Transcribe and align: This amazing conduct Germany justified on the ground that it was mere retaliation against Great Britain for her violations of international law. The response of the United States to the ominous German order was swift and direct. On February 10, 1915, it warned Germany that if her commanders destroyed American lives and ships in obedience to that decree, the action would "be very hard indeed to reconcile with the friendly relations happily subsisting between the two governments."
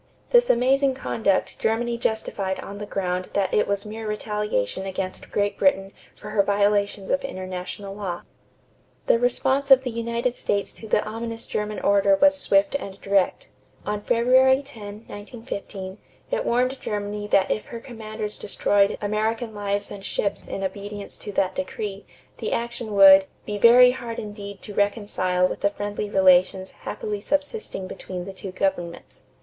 This 0.31 0.49
amazing 0.49 0.95
conduct 0.95 1.59
Germany 1.59 1.95
justified 1.95 2.59
on 2.61 2.79
the 2.79 2.87
ground 2.87 3.29
that 3.33 3.53
it 3.53 3.67
was 3.67 3.85
mere 3.85 4.07
retaliation 4.07 4.87
against 4.87 5.29
Great 5.29 5.59
Britain 5.59 5.91
for 6.15 6.31
her 6.31 6.41
violations 6.41 7.11
of 7.11 7.23
international 7.23 7.93
law. 7.93 8.23
The 9.05 9.19
response 9.19 9.69
of 9.69 9.83
the 9.83 9.91
United 9.91 10.35
States 10.35 10.73
to 10.73 10.87
the 10.87 11.05
ominous 11.05 11.45
German 11.45 11.79
order 11.81 12.15
was 12.15 12.35
swift 12.35 12.73
and 12.73 12.99
direct. 12.99 13.49
On 13.85 14.01
February 14.01 14.63
10, 14.63 15.05
1915, 15.05 15.99
it 16.31 16.45
warned 16.47 16.81
Germany 16.81 17.27
that 17.27 17.51
if 17.51 17.67
her 17.67 17.79
commanders 17.79 18.39
destroyed 18.39 18.97
American 19.03 19.53
lives 19.53 19.91
and 19.91 20.03
ships 20.03 20.47
in 20.47 20.63
obedience 20.63 21.15
to 21.19 21.31
that 21.33 21.53
decree, 21.53 22.07
the 22.39 22.51
action 22.53 22.95
would 22.95 23.25
"be 23.45 23.59
very 23.59 23.91
hard 23.91 24.17
indeed 24.17 24.63
to 24.63 24.73
reconcile 24.73 25.45
with 25.47 25.59
the 25.59 25.69
friendly 25.69 26.09
relations 26.09 26.71
happily 26.71 27.21
subsisting 27.21 27.85
between 27.87 28.25
the 28.25 28.33
two 28.33 28.49
governments." 28.51 29.21